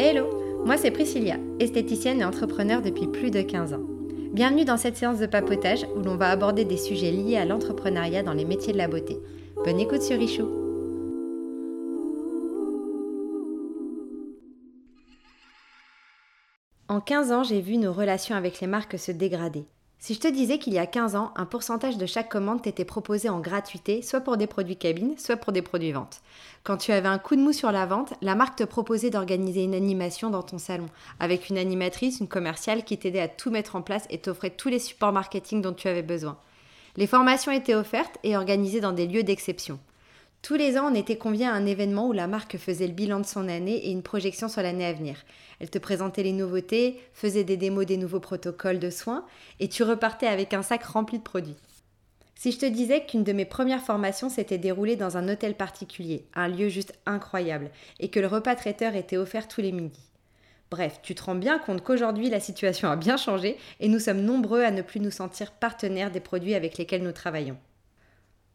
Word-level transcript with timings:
Hello, 0.00 0.62
moi 0.64 0.76
c'est 0.76 0.92
Priscilla, 0.92 1.38
esthéticienne 1.58 2.20
et 2.20 2.24
entrepreneur 2.24 2.82
depuis 2.82 3.08
plus 3.08 3.32
de 3.32 3.42
15 3.42 3.72
ans. 3.72 3.82
Bienvenue 4.32 4.64
dans 4.64 4.76
cette 4.76 4.96
séance 4.96 5.18
de 5.18 5.26
papotage 5.26 5.88
où 5.96 6.02
l'on 6.02 6.14
va 6.14 6.30
aborder 6.30 6.64
des 6.64 6.76
sujets 6.76 7.10
liés 7.10 7.36
à 7.36 7.44
l'entrepreneuriat 7.44 8.22
dans 8.22 8.32
les 8.32 8.44
métiers 8.44 8.72
de 8.72 8.78
la 8.78 8.86
beauté. 8.86 9.18
Bonne 9.64 9.80
écoute 9.80 10.02
sur 10.02 10.16
Richou. 10.16 10.46
En 16.86 17.00
15 17.00 17.32
ans, 17.32 17.42
j'ai 17.42 17.60
vu 17.60 17.76
nos 17.76 17.92
relations 17.92 18.36
avec 18.36 18.60
les 18.60 18.68
marques 18.68 19.00
se 19.00 19.10
dégrader. 19.10 19.64
Si 20.00 20.14
je 20.14 20.20
te 20.20 20.28
disais 20.28 20.58
qu'il 20.58 20.74
y 20.74 20.78
a 20.78 20.86
15 20.86 21.16
ans, 21.16 21.32
un 21.34 21.44
pourcentage 21.44 21.98
de 21.98 22.06
chaque 22.06 22.28
commande 22.28 22.62
t'était 22.62 22.84
proposé 22.84 23.28
en 23.28 23.40
gratuité, 23.40 24.00
soit 24.00 24.20
pour 24.20 24.36
des 24.36 24.46
produits 24.46 24.76
cabines, 24.76 25.18
soit 25.18 25.36
pour 25.36 25.52
des 25.52 25.60
produits 25.60 25.90
ventes. 25.90 26.20
Quand 26.62 26.76
tu 26.76 26.92
avais 26.92 27.08
un 27.08 27.18
coup 27.18 27.34
de 27.34 27.40
mou 27.40 27.52
sur 27.52 27.72
la 27.72 27.84
vente, 27.84 28.14
la 28.22 28.36
marque 28.36 28.56
te 28.56 28.64
proposait 28.64 29.10
d'organiser 29.10 29.64
une 29.64 29.74
animation 29.74 30.30
dans 30.30 30.44
ton 30.44 30.58
salon, 30.58 30.86
avec 31.18 31.48
une 31.48 31.58
animatrice, 31.58 32.20
une 32.20 32.28
commerciale 32.28 32.84
qui 32.84 32.96
t'aidait 32.96 33.20
à 33.20 33.28
tout 33.28 33.50
mettre 33.50 33.74
en 33.74 33.82
place 33.82 34.06
et 34.08 34.18
t'offrait 34.18 34.50
tous 34.50 34.68
les 34.68 34.78
supports 34.78 35.12
marketing 35.12 35.62
dont 35.62 35.72
tu 35.72 35.88
avais 35.88 36.02
besoin. 36.02 36.38
Les 36.96 37.08
formations 37.08 37.50
étaient 37.50 37.74
offertes 37.74 38.18
et 38.22 38.36
organisées 38.36 38.80
dans 38.80 38.92
des 38.92 39.08
lieux 39.08 39.24
d'exception. 39.24 39.80
Tous 40.42 40.54
les 40.54 40.78
ans, 40.78 40.90
on 40.90 40.94
était 40.94 41.18
conviés 41.18 41.46
à 41.46 41.52
un 41.52 41.66
événement 41.66 42.06
où 42.06 42.12
la 42.12 42.26
marque 42.26 42.56
faisait 42.56 42.86
le 42.86 42.92
bilan 42.92 43.20
de 43.20 43.26
son 43.26 43.48
année 43.48 43.86
et 43.86 43.90
une 43.90 44.02
projection 44.02 44.48
sur 44.48 44.62
l'année 44.62 44.86
à 44.86 44.92
venir. 44.92 45.16
Elle 45.60 45.68
te 45.68 45.78
présentait 45.78 46.22
les 46.22 46.32
nouveautés, 46.32 47.00
faisait 47.12 47.44
des 47.44 47.56
démos 47.56 47.86
des 47.86 47.96
nouveaux 47.96 48.20
protocoles 48.20 48.78
de 48.78 48.90
soins 48.90 49.26
et 49.60 49.68
tu 49.68 49.82
repartais 49.82 50.28
avec 50.28 50.54
un 50.54 50.62
sac 50.62 50.84
rempli 50.84 51.18
de 51.18 51.24
produits. 51.24 51.56
Si 52.36 52.52
je 52.52 52.58
te 52.58 52.66
disais 52.66 53.04
qu'une 53.04 53.24
de 53.24 53.32
mes 53.32 53.44
premières 53.44 53.82
formations 53.82 54.28
s'était 54.28 54.58
déroulée 54.58 54.94
dans 54.94 55.16
un 55.16 55.28
hôtel 55.28 55.56
particulier, 55.56 56.24
un 56.34 56.46
lieu 56.46 56.68
juste 56.68 56.94
incroyable, 57.04 57.68
et 57.98 58.10
que 58.10 58.20
le 58.20 58.28
repas 58.28 58.54
traiteur 58.54 58.94
était 58.94 59.16
offert 59.16 59.48
tous 59.48 59.60
les 59.60 59.72
midis. 59.72 60.08
Bref, 60.70 61.00
tu 61.02 61.16
te 61.16 61.24
rends 61.24 61.34
bien 61.34 61.58
compte 61.58 61.82
qu'aujourd'hui 61.82 62.30
la 62.30 62.38
situation 62.38 62.90
a 62.90 62.96
bien 62.96 63.16
changé 63.16 63.56
et 63.80 63.88
nous 63.88 63.98
sommes 63.98 64.20
nombreux 64.20 64.62
à 64.62 64.70
ne 64.70 64.82
plus 64.82 65.00
nous 65.00 65.10
sentir 65.10 65.50
partenaires 65.50 66.12
des 66.12 66.20
produits 66.20 66.54
avec 66.54 66.78
lesquels 66.78 67.02
nous 67.02 67.10
travaillons. 67.10 67.58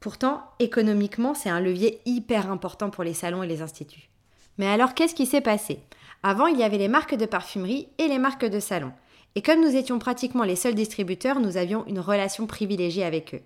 Pourtant, 0.04 0.44
économiquement, 0.60 1.34
c'est 1.34 1.50
un 1.50 1.62
levier 1.62 2.02
hyper 2.06 2.52
important 2.52 2.90
pour 2.90 3.06
les 3.06 3.14
salons 3.14 3.42
et 3.42 3.48
les 3.48 3.62
instituts. 3.62 4.10
Mais 4.58 4.68
alors, 4.68 4.96
qu'est-ce 4.96 5.16
qui 5.16 5.26
s'est 5.26 5.40
passé? 5.40 5.80
Avant, 6.24 6.48
il 6.48 6.60
y 6.60 6.64
avait 6.64 6.78
les 6.78 6.90
marques 6.90 7.16
de 7.16 7.26
parfumerie 7.26 7.88
et 8.00 8.10
les 8.10 8.20
marques 8.20 8.44
de 8.44 8.60
salon. 8.60 8.92
Et 9.36 9.42
comme 9.42 9.62
nous 9.62 9.78
étions 9.78 10.00
pratiquement 10.00 10.44
les 10.44 10.58
seuls 10.58 10.76
distributeurs, 10.76 11.40
nous 11.40 11.56
avions 11.56 11.86
une 11.88 12.02
relation 12.02 12.48
privilégiée 12.48 13.06
avec 13.06 13.34
eux. 13.34 13.40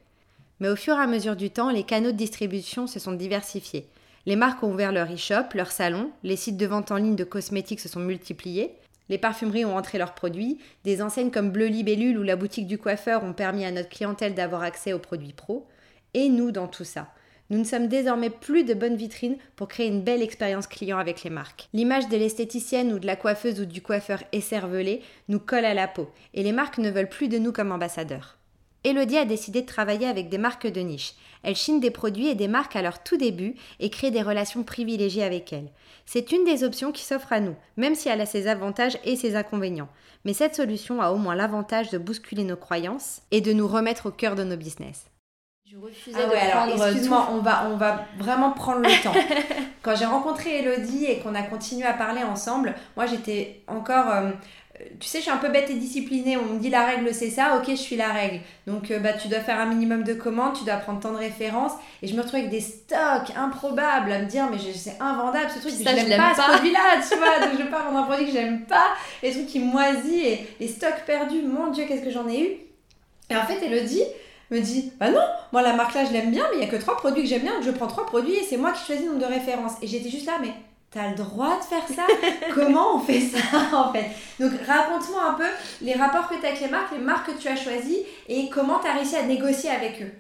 Mais 0.60 0.70
au 0.70 0.76
fur 0.76 0.96
et 0.96 1.00
à 1.00 1.06
mesure 1.06 1.36
du 1.36 1.52
temps, 1.52 1.70
les 1.70 1.84
canaux 1.84 2.12
de 2.12 2.18
distribution 2.18 2.88
se 2.88 2.98
sont 2.98 3.12
diversifiés. 3.14 3.86
Les 4.26 4.36
marques 4.36 4.64
ont 4.64 4.74
ouvert 4.74 4.92
leur 4.92 5.14
e-shop, 5.14 5.54
leur 5.54 5.72
salon, 5.72 6.10
les 6.24 6.38
sites 6.38 6.58
de 6.58 6.66
vente 6.66 6.90
en 6.90 6.98
ligne 6.98 7.16
de 7.16 7.24
cosmétiques 7.24 7.82
se 7.82 7.88
sont 7.88 8.00
multipliés, 8.00 8.74
les 9.10 9.20
parfumeries 9.20 9.66
ont 9.66 9.78
entré 9.78 10.00
leurs 10.00 10.16
produits, 10.16 10.58
des 10.86 11.04
enseignes 11.04 11.30
comme 11.30 11.52
Bleu 11.52 11.68
Libellule 11.68 12.18
ou 12.18 12.24
la 12.24 12.36
boutique 12.36 12.66
du 12.66 12.80
coiffeur 12.80 13.24
ont 13.24 13.34
permis 13.34 13.64
à 13.64 13.70
notre 13.70 13.90
clientèle 13.90 14.34
d'avoir 14.34 14.64
accès 14.64 14.94
aux 14.94 15.00
produits 15.00 15.34
pro 15.34 15.68
et 16.14 16.30
nous 16.30 16.52
dans 16.52 16.68
tout 16.68 16.84
ça. 16.84 17.14
Nous 17.50 17.58
ne 17.58 17.64
sommes 17.64 17.88
désormais 17.88 18.30
plus 18.30 18.66
de 18.66 18.74
bonnes 18.74 18.98
vitrines 18.98 19.38
pour 19.56 19.70
créer 19.70 19.88
une 19.88 20.04
belle 20.04 20.22
expérience 20.22 20.68
client 20.68 20.98
avec 20.98 21.24
les 21.24 21.30
marques. 21.30 21.70
L'image 21.74 22.10
de 22.10 22.18
l'esthéticienne 22.18 22.92
ou 22.92 23.00
de 23.00 23.08
la 23.08 23.16
coiffeuse 23.16 23.62
ou 23.62 23.66
du 23.66 23.82
coiffeur 23.82 24.22
écervelé 24.34 25.02
nous 25.30 25.40
colle 25.40 25.64
à 25.64 25.74
la 25.74 25.88
peau 25.88 26.10
et 26.34 26.44
les 26.44 26.52
marques 26.52 26.78
ne 26.78 26.92
veulent 26.92 27.08
plus 27.08 27.30
de 27.30 27.38
nous 27.38 27.54
comme 27.54 27.72
ambassadeurs. 27.72 28.38
Elodie 28.84 29.18
a 29.18 29.26
décidé 29.26 29.62
de 29.62 29.66
travailler 29.66 30.08
avec 30.08 30.30
des 30.30 30.38
marques 30.38 30.68
de 30.68 30.82
niche. 30.82 31.16
Elle 31.44 31.56
chine 31.56 31.80
des 31.80 31.92
produits 31.92 32.28
et 32.28 32.36
des 32.36 32.48
marques 32.48 32.76
à 32.76 32.82
leur 32.82 33.02
tout 33.02 33.18
début 33.18 33.56
et 33.80 33.90
crée 33.90 34.12
des 34.12 34.22
relations 34.22 34.64
privilégiées 34.64 35.24
avec 35.24 35.52
elles. 35.52 35.72
C'est 36.06 36.32
une 36.32 36.44
des 36.44 36.64
options 36.64 36.92
qui 36.92 37.04
s'offre 37.04 37.34
à 37.34 37.40
nous, 37.40 37.56
même 37.76 37.96
si 37.96 38.10
elle 38.10 38.22
a 38.22 38.26
ses 38.26 38.48
avantages 38.48 38.98
et 39.04 39.16
ses 39.16 39.36
inconvénients. 39.36 39.90
Mais 40.26 40.34
cette 40.34 40.56
solution 40.56 41.02
a 41.02 41.12
au 41.12 41.18
moins 41.18 41.36
l'avantage 41.36 41.90
de 41.90 41.98
bousculer 41.98 42.44
nos 42.44 42.56
croyances 42.56 43.22
et 43.32 43.42
de 43.42 43.54
nous 43.54 43.68
remettre 43.68 44.08
au 44.08 44.12
cœur 44.12 44.36
de 44.36 44.44
nos 44.44 44.58
business. 44.58 45.06
Je 45.70 45.76
refusais 45.78 46.18
ah 46.18 46.28
de 46.28 46.52
prendre 46.52 46.88
excuse-moi, 46.88 47.28
on 47.34 47.40
va, 47.40 47.68
on 47.70 47.76
va 47.76 48.06
vraiment 48.18 48.52
prendre 48.52 48.80
le 48.80 49.04
temps. 49.04 49.12
Quand 49.82 49.98
j'ai 49.98 50.06
rencontré 50.06 50.60
Elodie 50.60 51.06
et 51.06 51.20
qu'on 51.20 51.36
a 51.36 51.42
continué 51.42 51.86
à 51.86 51.92
parler 51.92 52.24
ensemble, 52.24 52.74
moi 52.96 53.06
j'étais 53.06 53.64
encore... 53.68 54.10
Euh, 54.10 54.32
tu 55.00 55.10
sais, 55.10 55.18
je 55.18 55.24
suis 55.24 55.32
un 55.32 55.38
peu 55.38 55.50
bête 55.50 55.70
et 55.70 55.74
disciplinée. 55.74 56.38
On 56.38 56.54
me 56.54 56.60
dit 56.60 56.70
la 56.70 56.86
règle, 56.86 57.14
c'est 57.14 57.32
ça. 57.32 57.58
Ok, 57.58 57.66
je 57.72 57.76
suis 57.76 57.98
la 57.98 58.14
règle. 58.14 58.40
Donc, 58.66 58.92
euh, 58.92 59.00
bah, 59.00 59.12
tu 59.12 59.28
dois 59.28 59.40
faire 59.40 59.60
un 59.60 59.66
minimum 59.66 60.04
de 60.04 60.14
commandes, 60.14 60.54
tu 60.54 60.64
dois 60.64 60.76
prendre 60.76 61.00
tant 61.02 61.12
de 61.12 61.18
références. 61.18 61.74
Et 62.02 62.08
je 62.08 62.14
me 62.16 62.22
retrouve 62.22 62.40
avec 62.40 62.52
des 62.52 62.62
stocks 62.62 63.36
improbables 63.36 64.12
à 64.12 64.20
me 64.20 64.26
dire, 64.26 64.48
mais 64.52 64.60
c'est 64.74 65.02
invendable 65.02 65.50
ce 65.50 65.60
truc. 65.60 65.72
Ça, 65.72 65.98
je 65.98 66.06
n'aime 66.06 66.22
pas, 66.22 66.36
ce 66.36 66.50
produit-là, 66.50 67.02
tu 67.10 67.18
vois. 67.18 67.40
donc, 67.46 67.60
je 67.60 67.64
pas 67.66 67.82
vendre 67.82 67.98
un 67.98 68.04
produit 68.04 68.28
que 68.28 68.32
j'aime 68.32 68.62
pas. 68.66 68.94
Les 69.24 69.32
trucs 69.32 69.48
qui 69.48 69.60
moisissent 69.60 70.24
et 70.24 70.48
les 70.60 70.68
stocks 70.68 71.04
perdus. 71.08 71.42
Mon 71.42 71.72
Dieu, 71.72 71.86
qu'est-ce 71.88 72.04
que 72.04 72.12
j'en 72.12 72.30
ai 72.30 72.40
eu. 72.40 72.48
Et 73.30 73.36
en 73.36 73.44
fait, 73.46 73.62
Elodie, 73.66 74.04
me 74.52 74.60
dit 74.60 74.92
Bah 75.00 75.10
non, 75.10 75.22
moi 75.52 75.62
la 75.62 75.74
marque 75.74 75.94
là 75.96 76.06
je 76.06 76.14
l'aime 76.14 76.32
bien, 76.32 76.46
mais 76.52 76.58
il 76.58 76.64
y 76.64 76.68
a 76.68 76.72
que 76.72 76.82
trois 76.82 76.98
produits 76.98 77.24
que 77.24 77.30
j'aime 77.30 77.42
bien, 77.42 77.56
donc 77.56 77.64
je 77.64 77.72
prends 77.72 77.88
trois 77.88 78.06
produits 78.06 78.36
et 78.36 78.44
c'est 78.44 78.58
moi 78.58 78.72
qui 78.72 78.86
choisis 78.86 79.06
le 79.06 79.14
nombre 79.14 79.26
de 79.28 79.34
références. 79.34 79.74
Et 79.82 79.88
j'étais 79.88 80.10
juste 80.10 80.26
là, 80.26 80.38
mais 80.42 80.54
t'as 80.92 81.10
le 81.10 81.16
droit 81.16 81.60
de 81.60 81.64
faire 81.64 81.88
ça? 81.88 82.06
Comment 82.54 82.96
on 82.96 83.00
fait 83.00 83.22
ça 83.22 83.40
en 83.74 83.92
fait? 83.92 84.06
Donc 84.40 84.52
raconte-moi 84.66 85.22
un 85.30 85.34
peu 85.34 85.48
les 85.82 85.94
rapports 85.94 86.30
que 86.30 86.36
tu 86.36 86.46
as 86.46 86.50
avec 86.50 86.62
les 86.62 86.70
marques, 86.70 86.92
les 86.92 87.04
marques 87.04 87.28
que 87.28 87.40
tu 87.40 87.48
as 87.48 87.56
choisies 87.56 88.04
et 88.28 88.50
comment 88.50 88.80
tu 88.80 88.88
as 88.88 88.94
réussi 88.94 89.16
à 89.16 89.24
négocier 89.24 89.70
avec 89.70 90.02
eux. 90.02 90.12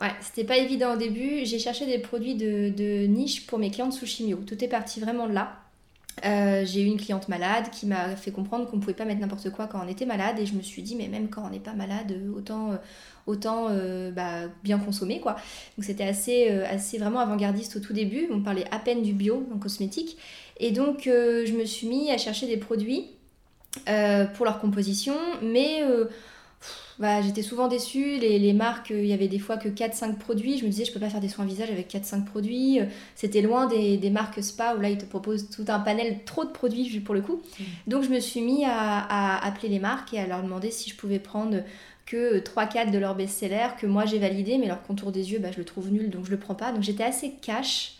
Ouais, 0.00 0.12
c'était 0.20 0.44
pas 0.44 0.58
évident 0.58 0.92
au 0.92 0.96
début. 0.96 1.44
J'ai 1.44 1.58
cherché 1.58 1.86
des 1.86 1.98
produits 1.98 2.34
de, 2.34 2.68
de 2.68 3.06
niche 3.06 3.46
pour 3.46 3.58
mes 3.58 3.70
clientes 3.70 3.94
sous 3.94 4.06
chimio. 4.06 4.38
Tout 4.46 4.62
est 4.62 4.68
parti 4.68 5.00
vraiment 5.00 5.26
de 5.26 5.32
là. 5.32 5.52
Euh, 6.24 6.64
j'ai 6.64 6.82
eu 6.82 6.86
une 6.86 6.96
cliente 6.96 7.28
malade 7.28 7.68
qui 7.70 7.84
m'a 7.84 8.16
fait 8.16 8.30
comprendre 8.30 8.66
qu'on 8.66 8.76
ne 8.76 8.80
pouvait 8.80 8.94
pas 8.94 9.04
mettre 9.04 9.20
n'importe 9.20 9.50
quoi 9.50 9.66
quand 9.66 9.78
on 9.84 9.88
était 9.88 10.06
malade 10.06 10.38
et 10.38 10.46
je 10.46 10.54
me 10.54 10.62
suis 10.62 10.82
dit 10.82 10.96
mais 10.96 11.08
même 11.08 11.28
quand 11.28 11.42
on 11.44 11.50
n'est 11.50 11.60
pas 11.60 11.74
malade 11.74 12.18
autant 12.34 12.72
euh, 12.72 12.76
autant 13.26 13.66
euh, 13.68 14.10
bah, 14.12 14.48
bien 14.64 14.78
consommer 14.78 15.20
quoi. 15.20 15.34
Donc 15.76 15.84
c'était 15.84 16.04
assez 16.04 16.48
assez 16.48 16.96
vraiment 16.98 17.20
avant-gardiste 17.20 17.76
au 17.76 17.80
tout 17.80 17.92
début. 17.92 18.28
On 18.30 18.40
parlait 18.40 18.64
à 18.70 18.78
peine 18.78 19.02
du 19.02 19.12
bio 19.12 19.46
en 19.54 19.58
cosmétique. 19.58 20.16
Et 20.58 20.70
donc 20.70 21.02
je 21.04 21.52
me 21.52 21.66
suis 21.66 21.86
mis 21.86 22.10
à 22.10 22.16
chercher 22.16 22.46
des 22.46 22.56
produits 22.56 23.10
pour 24.34 24.46
leur 24.46 24.58
composition 24.58 25.14
mais 25.42 25.82
bah, 26.98 27.20
j'étais 27.20 27.42
souvent 27.42 27.68
déçue. 27.68 28.18
Les, 28.18 28.52
marques, 28.52 28.90
il 28.90 29.06
y 29.06 29.12
avait 29.12 29.28
des 29.28 29.38
fois 29.38 29.56
que 29.56 29.68
4-5 29.68 30.16
produits. 30.16 30.58
Je 30.58 30.64
me 30.64 30.70
disais, 30.70 30.84
je 30.84 30.92
peux 30.92 31.00
pas 31.00 31.10
faire 31.10 31.20
des 31.20 31.28
soins 31.28 31.44
visage 31.44 31.70
avec 31.70 31.92
4-5 31.92 32.24
produits. 32.24 32.80
C'était 33.14 33.42
loin 33.42 33.66
des, 33.66 34.10
marques 34.10 34.42
spa 34.42 34.74
où 34.76 34.80
là, 34.80 34.88
ils 34.88 34.98
te 34.98 35.04
proposent 35.04 35.50
tout 35.50 35.64
un 35.68 35.80
panel, 35.80 36.20
trop 36.24 36.44
de 36.44 36.50
produits 36.50 37.00
pour 37.00 37.14
le 37.14 37.20
coup. 37.20 37.42
Mm. 37.58 37.64
Donc, 37.86 38.04
je 38.04 38.08
me 38.08 38.20
suis 38.20 38.40
mis 38.40 38.64
à, 38.64 39.44
appeler 39.44 39.68
les 39.68 39.78
marques 39.78 40.14
et 40.14 40.20
à 40.20 40.26
leur 40.26 40.42
demander 40.42 40.70
si 40.70 40.90
je 40.90 40.96
pouvais 40.96 41.18
prendre 41.18 41.58
que 42.06 42.38
3-4 42.38 42.92
de 42.92 42.98
leurs 42.98 43.16
best-sellers 43.16 43.74
que 43.78 43.86
moi 43.86 44.06
j'ai 44.06 44.20
validé, 44.20 44.58
mais 44.58 44.66
leur 44.66 44.82
contour 44.82 45.10
des 45.10 45.32
yeux, 45.32 45.40
bah, 45.40 45.50
je 45.52 45.58
le 45.58 45.64
trouve 45.64 45.90
nul, 45.90 46.08
donc 46.08 46.24
je 46.24 46.30
le 46.30 46.38
prends 46.38 46.54
pas. 46.54 46.72
Donc, 46.72 46.82
j'étais 46.82 47.04
assez 47.04 47.32
cash 47.42 47.96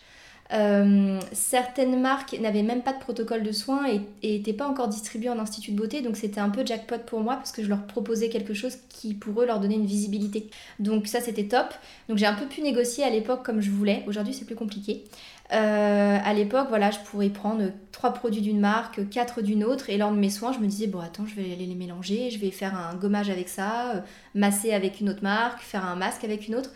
euh, 0.53 1.19
certaines 1.33 1.99
marques 1.99 2.37
n'avaient 2.39 2.63
même 2.63 2.81
pas 2.81 2.93
de 2.93 2.99
protocole 2.99 3.43
de 3.43 3.51
soins 3.51 3.85
et 3.87 4.37
n'étaient 4.37 4.53
pas 4.53 4.67
encore 4.67 4.87
distribuées 4.87 5.29
en 5.29 5.39
institut 5.39 5.71
de 5.71 5.77
beauté, 5.77 6.01
donc 6.01 6.15
c'était 6.15 6.39
un 6.39 6.49
peu 6.49 6.65
jackpot 6.65 6.99
pour 7.05 7.19
moi 7.19 7.35
parce 7.35 7.51
que 7.51 7.63
je 7.63 7.67
leur 7.67 7.85
proposais 7.85 8.29
quelque 8.29 8.53
chose 8.53 8.77
qui 8.89 9.13
pour 9.13 9.41
eux 9.41 9.45
leur 9.45 9.59
donnait 9.59 9.75
une 9.75 9.85
visibilité. 9.85 10.49
Donc 10.79 11.07
ça 11.07 11.19
c'était 11.19 11.47
top. 11.47 11.73
Donc 12.07 12.17
j'ai 12.17 12.25
un 12.25 12.33
peu 12.33 12.45
pu 12.45 12.61
négocier 12.61 13.03
à 13.03 13.09
l'époque 13.09 13.43
comme 13.43 13.61
je 13.61 13.71
voulais. 13.71 14.03
Aujourd'hui 14.07 14.33
c'est 14.33 14.45
plus 14.45 14.55
compliqué. 14.55 15.03
Euh, 15.53 16.17
à 16.21 16.33
l'époque, 16.33 16.67
voilà, 16.69 16.91
je 16.91 16.99
pourrais 16.99 17.29
prendre 17.29 17.71
trois 17.93 18.13
produits 18.13 18.41
d'une 18.41 18.59
marque, 18.59 19.07
quatre 19.09 19.41
d'une 19.41 19.63
autre, 19.63 19.89
et 19.89 19.97
lors 19.97 20.11
de 20.11 20.17
mes 20.17 20.29
soins, 20.29 20.51
je 20.51 20.59
me 20.59 20.67
disais 20.67 20.87
bon 20.87 20.99
attends, 20.99 21.25
je 21.25 21.35
vais 21.35 21.53
aller 21.53 21.65
les 21.65 21.75
mélanger, 21.75 22.31
je 22.31 22.39
vais 22.39 22.51
faire 22.51 22.75
un 22.75 22.95
gommage 22.95 23.29
avec 23.29 23.47
ça, 23.47 23.95
euh, 23.95 23.99
masser 24.35 24.73
avec 24.73 24.99
une 24.99 25.09
autre 25.09 25.23
marque, 25.23 25.61
faire 25.61 25.85
un 25.85 25.95
masque 25.95 26.23
avec 26.23 26.47
une 26.47 26.55
autre. 26.55 26.71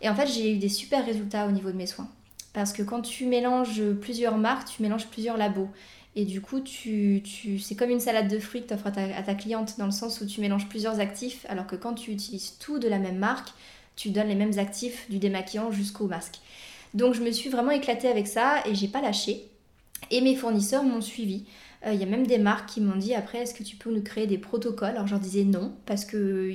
Et 0.00 0.08
en 0.08 0.14
fait, 0.14 0.26
j'ai 0.26 0.52
eu 0.52 0.58
des 0.58 0.68
super 0.68 1.04
résultats 1.04 1.46
au 1.46 1.50
niveau 1.52 1.70
de 1.70 1.76
mes 1.76 1.86
soins. 1.86 2.08
Parce 2.52 2.72
que 2.72 2.82
quand 2.82 3.02
tu 3.02 3.26
mélanges 3.26 3.82
plusieurs 4.00 4.38
marques, 4.38 4.68
tu 4.68 4.82
mélanges 4.82 5.06
plusieurs 5.06 5.36
labos. 5.36 5.68
Et 6.16 6.24
du 6.24 6.40
coup, 6.40 6.60
tu, 6.60 7.22
c'est 7.60 7.76
comme 7.76 7.90
une 7.90 8.00
salade 8.00 8.28
de 8.28 8.38
fruits 8.38 8.62
que 8.62 8.68
tu 8.68 8.74
offres 8.74 8.88
à 8.88 9.22
ta, 9.22 9.34
cliente 9.34 9.78
dans 9.78 9.84
le 9.84 9.92
sens 9.92 10.20
où 10.20 10.26
tu 10.26 10.40
mélanges 10.40 10.68
plusieurs 10.68 10.98
actifs, 10.98 11.46
alors 11.48 11.66
que 11.66 11.76
quand 11.76 11.94
tu 11.94 12.10
utilises 12.10 12.54
tout 12.58 12.78
de 12.78 12.88
la 12.88 12.98
même 12.98 13.18
marque, 13.18 13.50
tu 13.94 14.10
donnes 14.10 14.28
les 14.28 14.34
mêmes 14.34 14.58
actifs 14.58 15.08
du 15.10 15.18
démaquillant 15.18 15.70
jusqu'au 15.70 16.06
masque. 16.06 16.40
Donc 16.94 17.14
je 17.14 17.22
me 17.22 17.30
suis 17.30 17.50
vraiment 17.50 17.70
éclatée 17.70 18.08
avec 18.08 18.26
ça 18.26 18.62
et 18.66 18.74
j'ai 18.74 18.88
pas 18.88 19.00
lâché. 19.00 19.44
Et 20.10 20.20
mes 20.20 20.34
fournisseurs 20.34 20.82
m'ont 20.82 21.00
suivi. 21.00 21.44
Euh, 21.86 21.92
il 21.92 22.00
y 22.00 22.02
a 22.02 22.06
même 22.06 22.26
des 22.26 22.38
marques 22.38 22.70
qui 22.70 22.80
m'ont 22.80 22.96
dit 22.96 23.14
après, 23.14 23.38
est-ce 23.38 23.54
que 23.54 23.62
tu 23.62 23.76
peux 23.76 23.92
nous 23.92 24.02
créer 24.02 24.26
des 24.26 24.38
protocoles? 24.38 24.90
Alors 24.90 25.06
je 25.06 25.12
leur 25.12 25.20
disais 25.20 25.44
non, 25.44 25.72
parce 25.86 26.04
que 26.04 26.50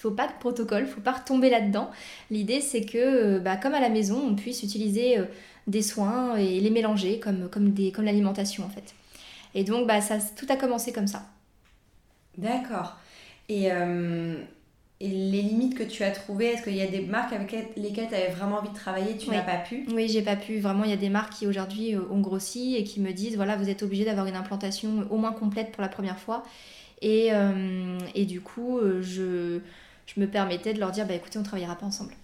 faut 0.00 0.10
pas 0.10 0.26
de 0.26 0.32
protocole, 0.40 0.86
faut 0.86 1.00
pas 1.00 1.12
retomber 1.12 1.50
là-dedans. 1.50 1.90
L'idée 2.30 2.60
c'est 2.60 2.84
que, 2.84 2.98
euh, 3.36 3.38
bah, 3.38 3.56
comme 3.56 3.74
à 3.74 3.80
la 3.80 3.90
maison, 3.90 4.20
on 4.26 4.34
puisse 4.34 4.62
utiliser 4.62 5.18
euh, 5.18 5.26
des 5.66 5.82
soins 5.82 6.36
et 6.36 6.58
les 6.58 6.70
mélanger 6.70 7.20
comme, 7.20 7.48
comme, 7.48 7.72
des, 7.72 7.92
comme 7.92 8.04
l'alimentation 8.04 8.64
en 8.64 8.68
fait. 8.68 8.94
Et 9.54 9.64
donc 9.64 9.86
bah, 9.86 10.00
ça, 10.00 10.18
tout 10.36 10.46
a 10.48 10.56
commencé 10.56 10.92
comme 10.92 11.06
ça. 11.06 11.26
D'accord. 12.38 12.96
Et, 13.48 13.70
euh, 13.70 14.42
les 15.08 15.42
limites 15.42 15.76
que 15.76 15.82
tu 15.82 16.02
as 16.04 16.10
trouvées 16.10 16.46
Est-ce 16.46 16.62
qu'il 16.62 16.76
y 16.76 16.82
a 16.82 16.86
des 16.86 17.00
marques 17.00 17.32
avec 17.32 17.52
lesquelles 17.76 18.08
tu 18.08 18.14
avais 18.14 18.30
vraiment 18.30 18.58
envie 18.58 18.70
de 18.70 18.74
travailler 18.74 19.16
tu 19.16 19.30
n'as 19.30 19.42
pas 19.42 19.56
pu? 19.56 19.86
Oui, 19.92 20.08
j'ai 20.08 20.22
pas 20.22 20.36
pu. 20.36 20.58
Vraiment, 20.58 20.84
il 20.84 20.90
y 20.90 20.94
a 20.94 20.96
des 20.98 21.10
marques 21.10 21.32
qui 21.32 21.46
aujourd'hui 21.46 21.96
ont 22.10 22.20
grossi 22.20 22.76
et 22.76 22.84
qui 22.84 23.00
me 23.00 23.12
disent 23.12 23.36
voilà, 23.36 23.56
vous 23.56 23.68
êtes 23.68 23.82
obligé 23.82 24.04
d'avoir 24.04 24.26
une 24.26 24.36
implantation 24.36 25.06
au 25.10 25.16
moins 25.16 25.32
complète 25.32 25.72
pour 25.72 25.82
la 25.82 25.88
première 25.88 26.18
fois. 26.18 26.42
Et, 27.00 27.30
et 28.14 28.26
du 28.26 28.40
coup, 28.40 28.78
je, 29.00 29.58
je 30.06 30.20
me 30.20 30.26
permettais 30.26 30.72
de 30.72 30.78
leur 30.78 30.92
dire 30.92 31.06
bah 31.06 31.14
écoutez, 31.14 31.38
on 31.38 31.42
travaillera 31.42 31.74
pas 31.74 31.86
ensemble 31.86 32.14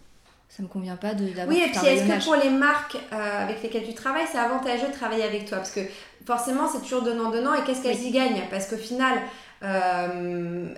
ça 0.49 0.63
me 0.63 0.69
convient 0.69 0.97
pas 0.97 1.15
d'avoir 1.15 1.49
Oui, 1.49 1.63
et 1.65 1.71
puis 1.71 1.87
est-ce 1.87 2.05
que 2.05 2.25
pour 2.25 2.35
les 2.35 2.51
marques 2.51 2.97
euh, 3.13 3.45
avec 3.45 3.63
lesquelles 3.63 3.85
tu 3.85 3.95
travailles, 3.95 4.27
c'est 4.31 4.39
avantageux 4.39 4.89
de 4.89 4.93
travailler 4.93 5.25
avec 5.25 5.45
toi? 5.45 5.59
Parce 5.59 5.71
que 5.71 5.81
forcément, 6.27 6.69
c'est 6.69 6.81
toujours 6.81 7.03
donnant-donnant. 7.03 7.55
Et 7.55 7.63
qu'est-ce 7.65 7.83
qu'elles 7.83 8.01
y 8.01 8.11
gagnent? 8.11 8.43
Parce 8.51 8.67
qu'au 8.67 8.77
final, 8.77 9.19
euh, 9.63 10.75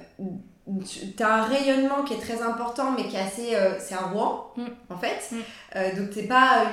tu 0.79 1.23
as 1.23 1.35
un 1.35 1.43
rayonnement 1.43 2.03
qui 2.03 2.15
est 2.15 2.21
très 2.21 2.43
important, 2.43 2.93
mais 2.93 3.07
qui 3.09 3.17
est 3.17 3.21
assez. 3.21 3.55
Euh, 3.55 3.75
c'est 3.79 3.95
un 3.95 4.09
roi, 4.13 4.55
mm. 4.57 4.65
en 4.91 4.99
fait. 4.99 5.29
Mm. 5.31 5.37
Euh, 5.77 5.97
donc, 5.97 6.11
tu 6.11 6.23
pas, 6.25 6.67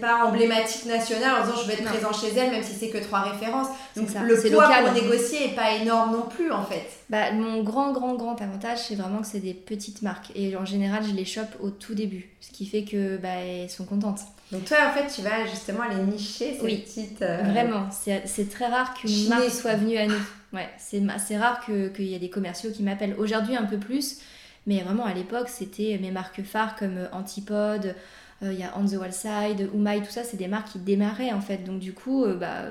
pas 0.00 0.24
emblématique 0.24 0.86
nationale 0.86 1.40
en 1.40 1.44
disant 1.44 1.56
je 1.62 1.66
vais 1.68 1.74
être 1.74 1.84
présent 1.84 2.12
chez 2.12 2.28
elle, 2.36 2.50
même 2.50 2.62
si 2.62 2.74
c'est 2.74 2.88
que 2.88 2.98
trois 2.98 3.20
références. 3.20 3.68
Donc, 3.96 4.08
le 4.14 4.34
poids 4.36 4.66
local, 4.66 4.84
pour 4.84 4.92
négocier 4.94 5.48
n'est 5.48 5.54
pas 5.54 5.72
énorme 5.72 6.12
non 6.12 6.26
plus, 6.28 6.50
en 6.50 6.64
fait. 6.64 6.86
Bah, 7.10 7.32
mon 7.32 7.62
grand, 7.62 7.92
grand, 7.92 8.14
grand 8.14 8.40
avantage, 8.40 8.78
c'est 8.88 8.94
vraiment 8.94 9.20
que 9.20 9.26
c'est 9.26 9.40
des 9.40 9.54
petites 9.54 10.02
marques. 10.02 10.30
Et 10.34 10.56
en 10.56 10.64
général, 10.64 11.02
je 11.04 11.14
les 11.14 11.24
chope 11.24 11.56
au 11.60 11.70
tout 11.70 11.94
début. 11.94 12.30
Ce 12.40 12.50
qui 12.50 12.66
fait 12.66 12.84
que 12.84 13.16
bah, 13.16 13.28
elles 13.28 13.70
sont 13.70 13.84
contentes. 13.84 14.20
Donc 14.52 14.64
toi, 14.64 14.78
en 14.88 14.92
fait, 14.92 15.06
tu 15.14 15.22
vas 15.22 15.46
justement 15.46 15.82
aller 15.82 16.02
nicher 16.02 16.58
ces 16.58 16.76
petites... 16.78 17.22
Euh, 17.22 17.42
vraiment, 17.42 17.88
c'est 17.90 18.50
très 18.50 18.66
rare 18.66 18.94
qu'une 18.94 19.28
marque 19.28 19.50
soit 19.50 19.74
venue 19.74 19.98
à 19.98 20.06
nous. 20.06 20.22
Ouais, 20.52 20.68
c'est 20.78 21.36
rare 21.36 21.64
qu'il 21.64 22.04
y 22.04 22.14
ait 22.14 22.18
des 22.18 22.30
commerciaux 22.30 22.70
qui 22.70 22.82
m'appellent. 22.82 23.14
Aujourd'hui, 23.18 23.56
un 23.56 23.64
peu 23.64 23.78
plus, 23.78 24.20
mais 24.66 24.80
vraiment 24.80 25.04
à 25.04 25.14
l'époque, 25.14 25.48
c'était 25.48 25.98
mes 26.00 26.10
marques 26.10 26.42
phares 26.42 26.76
comme 26.76 26.96
euh, 26.96 27.08
Antipode, 27.12 27.94
euh, 28.42 28.52
il 28.52 28.58
y 28.58 28.62
a 28.62 28.72
On 28.76 28.86
the 28.86 28.94
Wall 28.94 29.12
Side, 29.12 29.68
Umai, 29.74 30.00
tout 30.00 30.10
ça, 30.10 30.24
c'est 30.24 30.36
des 30.36 30.48
marques 30.48 30.68
qui 30.68 30.78
démarraient 30.78 31.32
en 31.32 31.40
fait. 31.40 31.64
Donc 31.64 31.80
du 31.80 31.92
coup, 31.92 32.24
bah 32.38 32.64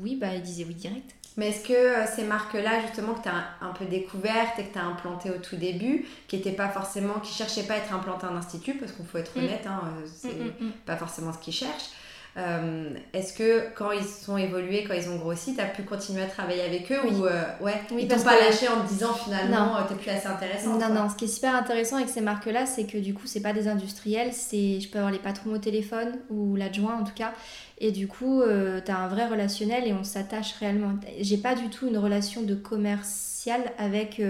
oui, 0.00 0.16
bah 0.16 0.34
ils 0.34 0.42
disaient 0.42 0.64
oui 0.64 0.74
direct. 0.74 1.14
Mais 1.38 1.50
est-ce 1.50 1.68
que 1.68 1.72
euh, 1.72 2.04
ces 2.04 2.24
marques-là, 2.24 2.80
justement, 2.80 3.14
que 3.14 3.22
tu 3.22 3.28
as 3.28 3.44
un, 3.60 3.70
peu 3.70 3.84
découvertes 3.84 4.58
et 4.58 4.64
que 4.64 4.72
tu 4.72 4.78
as 4.78 4.84
implantées 4.84 5.30
au 5.30 5.38
tout 5.38 5.54
début, 5.54 6.04
qui 6.26 6.36
n'étaient 6.36 6.50
pas 6.50 6.68
forcément, 6.68 7.20
qui 7.20 7.32
cherchaient 7.32 7.62
pas 7.62 7.74
à 7.74 7.76
être 7.76 7.94
implantées 7.94 8.26
en 8.26 8.34
institut, 8.34 8.74
parce 8.74 8.90
qu'il 8.90 9.06
faut 9.06 9.18
être 9.18 9.38
mm. 9.38 9.44
honnête, 9.44 9.66
hein, 9.68 9.82
euh, 9.84 10.06
c'est 10.12 10.34
mm, 10.34 10.66
mm, 10.66 10.72
pas 10.84 10.96
forcément 10.96 11.32
ce 11.32 11.38
qu'ils 11.38 11.54
cherchent. 11.54 11.90
Euh, 12.36 12.90
est-ce 13.12 13.32
que 13.32 13.64
quand 13.74 13.90
ils 13.90 14.04
sont 14.04 14.36
évolués, 14.36 14.84
quand 14.84 14.94
ils 14.94 15.08
ont 15.08 15.16
grossi, 15.16 15.54
tu 15.54 15.60
as 15.60 15.66
pu 15.66 15.82
continuer 15.82 16.22
à 16.22 16.26
travailler 16.26 16.62
avec 16.62 16.90
eux 16.92 17.00
ou 17.04 17.22
ouais, 17.64 17.80
ils 17.98 18.06
t'ont 18.06 18.22
pas 18.22 18.38
lâché 18.38 18.68
en 18.68 18.82
te 18.82 18.88
disant 18.88 19.12
finalement 19.12 19.76
t'es 19.88 19.94
plus 19.94 20.10
assez 20.10 20.28
intéressant 20.28 20.78
Non, 20.78 20.88
non, 20.88 21.08
ce 21.08 21.16
qui 21.16 21.24
est 21.24 21.28
super 21.28 21.56
intéressant 21.56 21.96
avec 21.96 22.08
ces 22.08 22.20
marques-là, 22.20 22.66
c'est 22.66 22.84
que 22.84 22.98
du 22.98 23.14
coup, 23.14 23.26
c'est 23.26 23.40
pas 23.40 23.52
des 23.52 23.66
industriels, 23.66 24.32
c'est 24.32 24.80
je 24.80 24.88
peux 24.88 24.98
avoir 24.98 25.12
les 25.12 25.18
patrons 25.18 25.52
au 25.52 25.58
téléphone 25.58 26.18
ou 26.30 26.54
l'adjoint 26.54 26.96
en 27.00 27.04
tout 27.04 27.14
cas, 27.14 27.32
et 27.78 27.90
du 27.90 28.06
coup, 28.06 28.42
euh, 28.42 28.80
tu 28.84 28.90
as 28.90 28.98
un 28.98 29.08
vrai 29.08 29.26
relationnel 29.26 29.86
et 29.86 29.92
on 29.92 30.04
s'attache 30.04 30.54
réellement. 30.60 30.92
J'ai 31.20 31.38
pas 31.38 31.54
du 31.54 31.70
tout 31.70 31.88
une 31.88 31.98
relation 31.98 32.42
de 32.42 32.54
commercial 32.54 33.60
avec. 33.78 34.22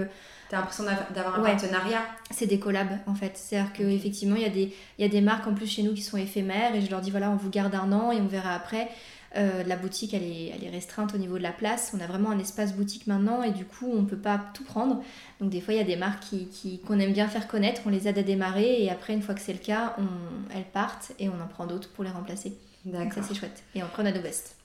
Euh, 0.49 0.55
tu 0.55 0.55
as 0.55 0.59
l'impression 0.59 0.83
d'avoir 1.13 1.39
un 1.39 1.43
partenariat 1.43 2.01
C'est 2.31 2.47
des 2.47 2.59
collabs 2.59 2.97
en 3.07 3.15
fait. 3.15 3.33
C'est-à-dire 3.35 3.71
qu'effectivement, 3.73 4.35
il 4.35 4.41
y, 4.41 4.45
a 4.45 4.49
des, 4.49 4.73
y 4.97 5.03
a 5.03 5.09
des 5.09 5.21
marques 5.21 5.47
en 5.47 5.53
plus 5.53 5.67
chez 5.67 5.83
nous 5.83 5.93
qui 5.93 6.01
sont 6.01 6.17
éphémères 6.17 6.75
et 6.75 6.81
je 6.81 6.89
leur 6.89 7.01
dis 7.01 7.11
voilà, 7.11 7.29
on 7.29 7.35
vous 7.35 7.49
garde 7.49 7.75
un 7.75 7.91
an 7.91 8.11
et 8.11 8.19
on 8.19 8.27
verra 8.27 8.53
après. 8.53 8.89
Euh, 9.35 9.63
la 9.63 9.75
boutique, 9.75 10.15
elle 10.15 10.23
est, 10.23 10.51
elle 10.55 10.63
est 10.63 10.71
restreinte 10.71 11.13
au 11.13 11.19
niveau 11.19 11.37
de 11.37 11.43
la 11.43 11.51
place. 11.51 11.93
On 11.95 12.01
a 12.01 12.07
vraiment 12.07 12.31
un 12.31 12.39
espace 12.39 12.73
boutique 12.73 13.05
maintenant 13.05 13.43
et 13.43 13.51
du 13.51 13.63
coup, 13.63 13.87
on 13.91 14.01
ne 14.01 14.07
peut 14.07 14.17
pas 14.17 14.41
tout 14.55 14.63
prendre. 14.63 15.03
Donc, 15.39 15.51
des 15.51 15.61
fois, 15.61 15.75
il 15.75 15.77
y 15.77 15.81
a 15.81 15.85
des 15.85 15.97
marques 15.97 16.23
qu'on 16.31 16.37
qui, 16.51 16.79
qu'on 16.79 16.99
aime 16.99 17.13
bien 17.13 17.27
faire 17.27 17.47
connaître. 17.47 17.81
On 17.85 17.89
les 17.89 18.07
aide 18.07 18.17
à 18.17 18.23
démarrer 18.23 18.81
et 18.81 18.89
après, 18.89 19.13
une 19.13 19.21
fois 19.21 19.35
que 19.35 19.41
c'est 19.41 19.53
le 19.53 19.59
cas, 19.59 19.95
on, 19.99 20.55
elles 20.55 20.63
partent 20.63 21.11
et 21.19 21.29
on 21.29 21.39
en 21.39 21.47
prend 21.47 21.67
d'autres 21.67 21.89
pour 21.89 22.03
les 22.03 22.09
remplacer. 22.09 22.57
Donc 22.85 23.13
ça 23.13 23.21
c'est 23.21 23.35
chouette. 23.35 23.63
Et 23.75 23.81
après 23.81 24.03
on 24.03 24.05
a 24.05 24.11
nos. 24.11 24.58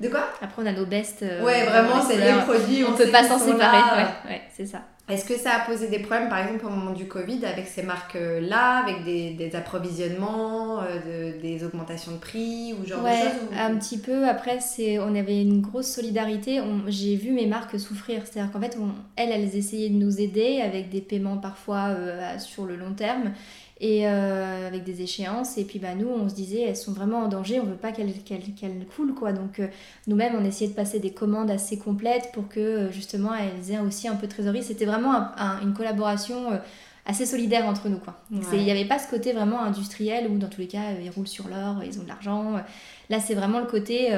De 0.00 0.08
quoi? 0.08 0.28
Après 0.40 0.62
on 0.62 0.66
a 0.66 0.72
nos 0.72 0.86
best. 0.86 1.22
Euh, 1.22 1.42
ouais, 1.42 1.64
vraiment, 1.64 2.00
c'est 2.02 2.16
les 2.16 2.40
produits. 2.42 2.84
On, 2.84 2.92
ne 2.92 2.96
peut 2.96 3.10
pas 3.10 3.24
s'en 3.24 3.38
séparer. 3.38 4.02
Ouais, 4.02 4.30
ouais 4.30 4.42
c'est 4.54 4.66
ça. 4.66 4.82
Est-ce 5.08 5.24
que 5.24 5.36
ça 5.36 5.50
a 5.54 5.66
posé 5.66 5.88
des 5.88 5.98
problèmes, 5.98 6.28
par 6.28 6.38
exemple, 6.38 6.64
au 6.64 6.70
moment 6.70 6.92
du 6.92 7.06
Covid, 7.06 7.44
avec 7.44 7.66
ces 7.66 7.82
marques-là, 7.82 8.78
avec 8.78 9.04
des, 9.04 9.30
des 9.30 9.56
approvisionnements, 9.56 10.80
euh, 10.80 11.32
de, 11.34 11.40
des 11.40 11.64
augmentations 11.64 12.12
de 12.12 12.18
prix 12.18 12.72
ou 12.72 12.86
genre 12.86 13.02
de 13.02 13.08
choses 13.08 13.58
un 13.58 13.76
petit 13.76 13.98
peu. 13.98 14.26
Après, 14.26 14.60
c'est, 14.60 15.00
on 15.00 15.14
avait 15.14 15.42
une 15.42 15.60
grosse 15.60 15.88
solidarité. 15.88 16.60
j'ai 16.86 17.16
vu 17.16 17.32
mes 17.32 17.46
marques 17.46 17.78
souffrir. 17.78 18.22
C'est-à-dire 18.24 18.52
qu'en 18.52 18.60
fait, 18.60 18.78
elles, 19.16 19.32
elles 19.32 19.56
essayaient 19.56 19.90
de 19.90 19.96
nous 19.96 20.20
aider 20.20 20.62
avec 20.64 20.88
des 20.88 21.00
paiements 21.00 21.36
parfois 21.36 21.88
euh, 21.88 22.38
sur 22.38 22.64
le 22.64 22.76
long 22.76 22.94
terme 22.94 23.32
et 23.82 24.06
euh, 24.06 24.68
avec 24.68 24.84
des 24.84 25.02
échéances. 25.02 25.58
Et 25.58 25.64
puis 25.64 25.80
bah, 25.80 25.94
nous, 25.96 26.08
on 26.08 26.28
se 26.28 26.34
disait, 26.34 26.62
elles 26.62 26.76
sont 26.76 26.92
vraiment 26.92 27.18
en 27.18 27.28
danger, 27.28 27.60
on 27.60 27.64
veut 27.64 27.74
pas 27.74 27.90
qu'elles 27.90 28.14
coulent. 28.96 29.14
Quoi. 29.14 29.32
Donc 29.32 29.58
euh, 29.58 29.66
nous-mêmes, 30.06 30.34
on 30.40 30.44
essayait 30.44 30.70
de 30.70 30.76
passer 30.76 31.00
des 31.00 31.10
commandes 31.10 31.50
assez 31.50 31.76
complètes 31.78 32.30
pour 32.32 32.48
que 32.48 32.60
euh, 32.60 32.92
justement 32.92 33.32
elles 33.34 33.72
aient 33.72 33.80
aussi 33.80 34.06
un 34.06 34.14
peu 34.14 34.28
de 34.28 34.32
trésorerie. 34.32 34.62
C'était 34.62 34.86
vraiment 34.86 35.32
une 35.62 35.74
collaboration 35.74 36.60
assez 37.04 37.26
solidaire 37.26 37.66
entre 37.66 37.88
nous. 37.88 37.98
Quoi. 37.98 38.14
il 38.30 38.62
n'y 38.62 38.70
avait 38.70 38.84
pas 38.84 39.00
ce 39.00 39.10
côté 39.10 39.32
vraiment 39.32 39.60
industriel 39.60 40.30
où 40.30 40.38
dans 40.38 40.48
tous 40.48 40.60
les 40.60 40.68
cas, 40.68 40.92
ils 41.02 41.10
roulent 41.10 41.26
sur 41.26 41.48
l'or, 41.48 41.82
ils 41.84 41.98
ont 41.98 42.04
de 42.04 42.08
l'argent. 42.08 42.60
Là, 43.10 43.18
c'est 43.18 43.34
vraiment 43.34 43.58
le 43.58 43.66
côté 43.66 44.16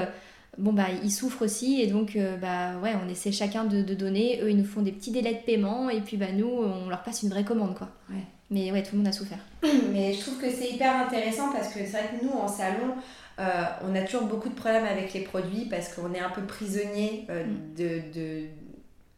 bon 0.56 0.72
bah 0.72 0.86
ils 1.02 1.10
souffrent 1.10 1.42
aussi 1.42 1.80
et 1.80 1.88
donc 1.88 2.16
bah 2.40 2.78
ouais 2.80 2.92
on 3.04 3.08
essaie 3.08 3.32
chacun 3.32 3.64
de, 3.64 3.82
de, 3.82 3.92
donner 3.92 4.40
eux 4.40 4.50
ils 4.50 4.56
nous 4.56 4.64
font 4.64 4.82
des 4.82 4.92
petits 4.92 5.10
délais 5.10 5.34
de 5.34 5.44
paiement 5.44 5.90
et 5.90 6.00
puis 6.00 6.16
bah 6.16 6.30
nous 6.32 6.46
on 6.46 6.88
leur 6.88 7.02
passe 7.02 7.24
une 7.24 7.30
vraie 7.30 7.42
commande 7.42 7.74
quoi 7.74 7.88
ouais. 8.08 8.22
Mais 8.50 8.70
ouais, 8.72 8.82
tout 8.82 8.90
le 8.92 8.98
monde 8.98 9.08
a 9.08 9.12
souffert. 9.12 9.38
Mais 9.92 10.12
je 10.12 10.20
trouve 10.20 10.38
que 10.38 10.50
c'est 10.50 10.70
hyper 10.70 10.96
intéressant 10.96 11.50
parce 11.52 11.68
que 11.68 11.80
c'est 11.80 11.90
vrai 11.90 12.10
que 12.18 12.24
nous, 12.24 12.32
en 12.32 12.48
salon, 12.48 12.94
euh, 13.40 13.64
on 13.88 13.94
a 13.94 14.02
toujours 14.02 14.26
beaucoup 14.26 14.48
de 14.48 14.54
problèmes 14.54 14.84
avec 14.84 15.12
les 15.12 15.20
produits 15.20 15.66
parce 15.68 15.88
qu'on 15.88 16.12
est 16.14 16.20
un 16.20 16.30
peu 16.30 16.42
prisonnier 16.42 17.26
euh, 17.30 17.44
mm. 17.44 17.74
de, 17.76 18.02
de, 18.14 18.44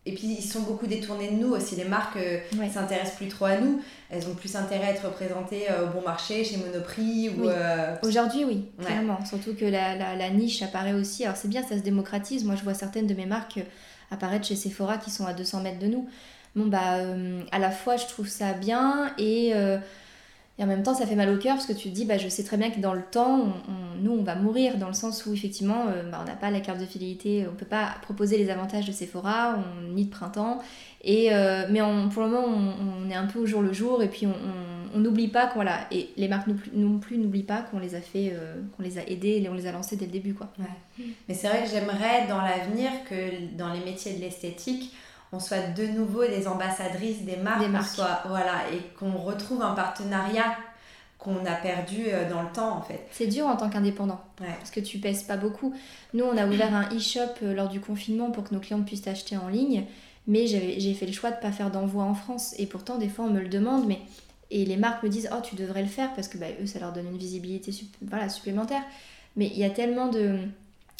Et 0.06 0.14
puis, 0.14 0.36
ils 0.38 0.42
sont 0.42 0.60
beaucoup 0.60 0.86
détournés 0.86 1.30
de 1.30 1.36
nous 1.36 1.50
aussi. 1.50 1.74
Les 1.74 1.84
marques 1.84 2.16
ne 2.16 2.22
euh, 2.22 2.70
s'intéressent 2.72 3.16
plus 3.16 3.28
trop 3.28 3.46
à 3.46 3.58
nous. 3.58 3.82
Elles 4.10 4.26
ont 4.28 4.34
plus 4.34 4.54
intérêt 4.54 4.86
à 4.86 4.90
être 4.92 5.06
représentées 5.06 5.64
au 5.82 5.88
bon 5.88 6.02
marché, 6.02 6.44
chez 6.44 6.58
Monoprix. 6.58 7.30
ou 7.30 7.48
Aujourd'hui, 8.06 8.44
oui, 8.44 8.70
clairement. 8.80 9.18
Surtout 9.26 9.54
que 9.54 9.64
la, 9.64 9.96
la, 9.96 10.14
la, 10.14 10.30
niche 10.30 10.62
apparaît 10.62 10.94
aussi. 10.94 11.24
Alors, 11.24 11.36
c'est 11.36 11.48
bien, 11.48 11.62
ça 11.62 11.76
se 11.76 11.82
démocratise. 11.82 12.44
Moi, 12.44 12.54
je 12.54 12.62
vois 12.62 12.74
certaines 12.74 13.08
de 13.08 13.14
mes 13.14 13.26
marques 13.26 13.58
apparaître 14.12 14.46
chez 14.46 14.54
Sephora 14.54 14.98
qui 14.98 15.10
sont 15.10 15.26
à 15.26 15.34
200 15.34 15.62
mètres 15.62 15.80
de 15.80 15.88
nous 15.88 16.08
bon 16.56 16.66
bah 16.66 16.96
euh, 16.96 17.42
à 17.52 17.58
la 17.58 17.70
fois 17.70 17.96
je 17.96 18.06
trouve 18.06 18.26
ça 18.26 18.54
bien 18.54 19.12
euh, 19.20 19.78
et, 20.58 20.62
en 20.62 20.66
même 20.66 20.82
temps 20.82 20.94
ça 20.94 21.06
fait 21.06 21.14
mal 21.14 21.28
au 21.28 21.36
cœur 21.36 21.54
parce 21.56 21.66
que 21.66 21.74
tu 21.74 21.90
te 21.90 21.94
dis 21.94 22.06
bah 22.06 22.16
je 22.16 22.28
sais 22.28 22.42
très 22.42 22.56
bien 22.56 22.70
que 22.70 22.80
dans 22.80 22.94
le 22.94 23.02
temps 23.02 23.54
nous 24.02 24.12
on 24.12 24.22
va 24.22 24.34
mourir 24.34 24.78
dans 24.78 24.88
le 24.88 24.94
sens 24.94 25.26
où 25.26 25.34
effectivement 25.34 25.84
euh, 25.88 26.10
bah, 26.10 26.18
on 26.22 26.24
n'a 26.24 26.34
pas 26.34 26.50
la 26.50 26.60
carte 26.60 26.80
de 26.80 26.86
fidélité 26.86 27.46
on 27.50 27.54
peut 27.54 27.66
pas 27.66 27.94
proposer 28.00 28.38
les 28.38 28.48
avantages 28.48 28.86
de 28.86 28.92
Sephora 28.92 29.58
on, 29.58 29.92
ni 29.92 30.06
de 30.06 30.10
printemps 30.10 30.58
et 31.04 31.30
mais 31.70 31.80
pour 32.12 32.22
le 32.22 32.30
moment 32.30 32.46
on, 32.46 33.10
est 33.10 33.14
un 33.14 33.26
peu 33.26 33.38
au 33.38 33.46
jour 33.46 33.60
le 33.60 33.72
jour 33.72 34.02
et 34.02 34.08
puis 34.08 34.26
on 34.26 34.98
n'oublie 34.98 35.28
pas 35.28 35.46
qu'on 35.46 35.56
voilà 35.56 35.86
et 35.92 36.08
les 36.16 36.26
marques 36.26 36.48
non 36.72 36.98
plus 36.98 37.18
n'oublient 37.18 37.42
pas 37.42 37.60
qu'on 37.60 37.78
les 37.78 37.94
a 37.94 38.00
fait 38.00 38.34
qu'on 38.76 38.82
les 38.82 38.98
a 38.98 39.02
aidés 39.06 39.42
et 39.44 39.48
on 39.48 39.54
les 39.54 39.66
a 39.68 39.72
lancés 39.72 39.96
dès 39.96 40.06
le 40.06 40.10
début 40.10 40.34
quoi. 40.34 40.48
Mais 41.28 41.34
c'est 41.34 41.46
vrai 41.48 41.62
que 41.62 41.70
j'aimerais 41.70 42.26
dans 42.28 42.40
l'avenir 42.40 42.90
que 43.08 43.56
dans 43.56 43.72
les 43.72 43.80
métiers 43.80 44.14
de 44.14 44.20
l'esthétique 44.20 44.90
on 45.32 45.40
soit 45.40 45.72
de 45.74 45.86
nouveau 45.86 46.24
des 46.24 46.46
ambassadrices 46.46 47.22
des 47.22 47.36
marques, 47.36 47.64
Soit, 47.84 48.22
voilà, 48.26 48.62
et 48.72 48.80
qu'on 48.98 49.12
retrouve 49.12 49.62
un 49.62 49.74
partenariat 49.74 50.56
qu'on 51.18 51.44
a 51.44 51.54
perdu 51.54 52.04
euh, 52.06 52.28
dans 52.30 52.42
le 52.42 52.48
temps 52.52 52.76
en 52.76 52.82
fait. 52.82 53.06
C'est 53.10 53.26
dur 53.26 53.46
en 53.46 53.56
tant 53.56 53.68
qu'indépendant 53.68 54.20
parce 54.36 54.70
que 54.70 54.80
tu 54.80 54.98
pèses 54.98 55.22
pas 55.22 55.36
beaucoup. 55.36 55.74
Nous, 56.14 56.24
on 56.24 56.36
a 56.36 56.46
ouvert 56.46 56.74
un 56.74 56.88
e-shop 56.94 57.42
euh, 57.42 57.54
lors 57.54 57.68
du 57.68 57.80
confinement 57.80 58.30
pour 58.30 58.44
que 58.44 58.54
nos 58.54 58.60
clients 58.60 58.82
puissent 58.82 59.08
acheter 59.08 59.36
en 59.36 59.48
ligne, 59.48 59.84
mais 60.26 60.46
j'ai 60.46 60.94
fait 60.94 61.06
le 61.06 61.12
choix 61.12 61.30
de 61.30 61.40
pas 61.40 61.52
faire 61.52 61.70
d'envoi 61.70 62.04
en 62.04 62.14
France 62.14 62.54
et 62.58 62.66
pourtant 62.66 62.98
des 62.98 63.08
fois 63.08 63.24
on 63.24 63.30
me 63.30 63.40
le 63.40 63.48
demande, 63.48 63.86
mais 63.86 64.00
et 64.50 64.64
les 64.64 64.76
marques 64.76 65.02
me 65.02 65.08
disent 65.08 65.28
oh 65.32 65.40
tu 65.42 65.56
devrais 65.56 65.82
le 65.82 65.88
faire 65.88 66.14
parce 66.14 66.28
que 66.28 66.38
bah, 66.38 66.46
eux 66.62 66.66
ça 66.66 66.78
leur 66.78 66.92
donne 66.92 67.06
une 67.06 67.18
visibilité 67.18 67.72
voilà, 68.02 68.28
supplémentaire. 68.28 68.82
Mais 69.36 69.46
il 69.46 69.58
y 69.58 69.64
a 69.64 69.70
tellement 69.70 70.08
de 70.08 70.38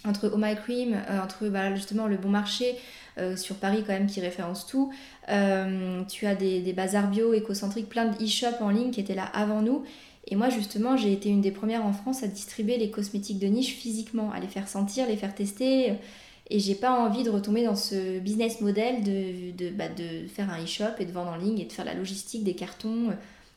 entre 0.05 0.31
Oh 0.33 0.37
My 0.39 0.55
Cream, 0.55 0.95
euh, 0.95 1.23
entre 1.23 1.49
bah, 1.49 1.75
justement 1.75 2.07
le 2.07 2.17
bon 2.17 2.29
marché, 2.29 2.77
euh, 3.19 3.37
sur 3.37 3.57
Paris 3.57 3.83
quand 3.87 3.93
même 3.93 4.07
qui 4.07 4.21
référence 4.21 4.67
tout. 4.67 4.93
Euh, 5.31 6.03
tu 6.09 6.27
as 6.27 6.35
des, 6.35 6.61
des 6.61 6.73
bazars 6.73 7.09
bio, 7.09 7.33
écocentriques, 7.33 7.89
plein 7.89 8.07
de 8.07 8.23
e-shops 8.23 8.61
en 8.61 8.71
ligne 8.71 8.91
qui 8.91 9.01
étaient 9.01 9.15
là 9.15 9.25
avant 9.25 9.63
nous. 9.63 9.85
Et 10.29 10.37
moi 10.37 10.49
justement 10.51 10.97
j'ai 10.97 11.13
été 11.13 11.29
une 11.29 11.41
des 11.41 11.53
premières 11.53 11.87
en 11.87 11.93
France 11.93 12.23
à 12.23 12.27
distribuer 12.27 12.79
les 12.79 12.91
cosmétiques 12.91 13.39
de 13.39 13.47
niche 13.47 13.75
physiquement, 13.75 14.33
à 14.33 14.41
les 14.41 14.49
faire 14.49 14.69
sentir, 14.69 15.07
les 15.07 15.17
faire 15.17 15.35
tester. 15.35 15.95
Et 16.49 16.61
j'ai 16.61 16.75
pas 16.75 16.93
envie 16.93 17.25
de 17.25 17.31
retomber 17.31 17.65
dans 17.65 17.75
ce 17.75 18.19
business 18.21 18.61
model 18.61 19.03
de, 19.03 19.51
de, 19.57 19.71
bah, 19.71 19.89
de 19.89 20.29
faire 20.29 20.51
un 20.51 20.63
e-shop 20.63 21.01
et 21.01 21.05
de 21.05 21.11
vendre 21.11 21.31
en 21.31 21.37
ligne 21.37 21.59
et 21.59 21.65
de 21.65 21.73
faire 21.73 21.85
la 21.85 21.95
logistique 21.95 22.45
des 22.45 22.55
cartons. 22.55 23.13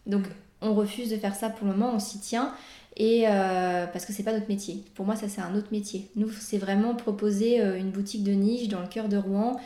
Donc 0.10 0.24
on 0.62 0.74
refuse 0.74 1.10
de 1.10 1.18
faire 1.18 1.36
ça 1.36 1.50
pour 1.50 1.68
le 1.68 1.74
moment, 1.74 1.92
on 1.94 2.00
s'y 2.00 2.20
tient. 2.20 2.54
Et 2.98 3.24
euh, 3.28 3.86
parce 3.88 4.06
que 4.06 4.12
c'est 4.12 4.24
pas 4.24 4.34
notre 4.34 4.50
métier. 4.50 4.84
Pour 4.96 5.06
moi, 5.06 5.16
ça 5.16 5.30
c'est 5.30 5.42
un 5.42 5.56
autre 5.56 5.70
métier. 5.72 6.10
Nous, 6.16 6.30
c'est 6.32 6.58
vraiment 6.58 6.96
proposer 6.96 7.62
euh, 7.62 7.78
une 7.78 7.92
boutique 7.92 8.24
de 8.24 8.34
niche 8.34 8.68
dans 8.68 8.82
le 8.82 8.88
cœur 8.88 9.08
de 9.08 9.16
Rouen, 9.16 9.60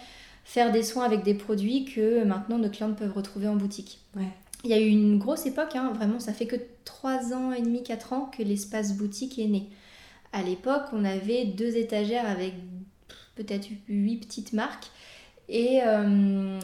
faire 0.43 0.71
des 0.71 0.83
soins 0.83 1.03
avec 1.03 1.23
des 1.23 1.33
produits 1.33 1.85
que 1.85 2.23
maintenant 2.23 2.59
nos 2.59 2.69
clientes 2.69 2.95
peuvent 2.95 3.13
retrouver 3.13 3.47
en 3.47 3.55
boutique. 3.55 3.99
Ouais. 4.15 4.27
Il 4.63 4.69
y 4.69 4.73
a 4.73 4.79
eu 4.79 4.87
une 4.87 5.17
grosse 5.17 5.45
époque, 5.45 5.75
hein, 5.75 5.91
vraiment, 5.95 6.19
ça 6.19 6.31
fait 6.31 6.45
que 6.45 6.55
3 6.85 7.33
ans 7.33 7.51
et 7.51 7.61
demi, 7.61 7.83
4 7.83 8.13
ans 8.13 8.31
que 8.37 8.43
l'espace 8.43 8.95
boutique 8.95 9.39
est 9.39 9.47
né. 9.47 9.69
À 10.31 10.41
l'époque, 10.41 10.83
on 10.93 11.03
avait 11.03 11.45
deux 11.45 11.75
étagères 11.75 12.27
avec 12.27 12.53
peut-être 13.35 13.67
8 13.89 14.17
petites 14.17 14.53
marques. 14.53 14.87
Et, 15.49 15.81
euh, 15.83 16.59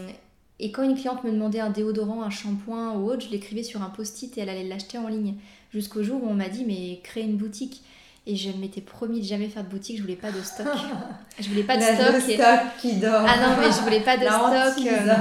et 0.59 0.71
quand 0.71 0.83
une 0.83 0.95
cliente 0.95 1.23
me 1.23 1.31
demandait 1.31 1.61
un 1.61 1.69
déodorant, 1.69 2.21
un 2.21 2.29
shampoing 2.29 2.93
ou 2.95 3.09
autre, 3.09 3.25
je 3.25 3.29
l'écrivais 3.29 3.63
sur 3.63 3.81
un 3.81 3.89
post-it 3.89 4.37
et 4.37 4.41
elle 4.41 4.49
allait 4.49 4.67
l'acheter 4.67 4.97
en 4.97 5.07
ligne. 5.07 5.35
Jusqu'au 5.73 6.03
jour 6.03 6.21
où 6.21 6.27
on 6.27 6.33
m'a 6.33 6.49
dit, 6.49 6.65
mais 6.65 6.99
crée 7.03 7.21
une 7.21 7.37
boutique. 7.37 7.81
Et 8.27 8.35
je 8.35 8.51
m'étais 8.51 8.81
promis 8.81 9.21
de 9.21 9.25
jamais 9.25 9.47
faire 9.47 9.63
de 9.63 9.69
boutique, 9.69 9.97
je 9.97 10.01
voulais 10.01 10.15
pas 10.15 10.31
de 10.31 10.41
stock. 10.41 10.67
je 11.39 11.47
voulais 11.47 11.63
pas 11.63 11.77
de 11.77 11.81
stock. 11.81 12.21
stock 12.21 12.59
qui 12.81 12.97
dort. 12.97 13.25
Ah 13.25 13.37
non, 13.37 13.55
mais 13.59 13.71
je 13.71 13.81
voulais 13.81 14.01
pas 14.01 14.17
de 14.17 14.23
stock. 14.23 14.85
Euh, 14.85 15.15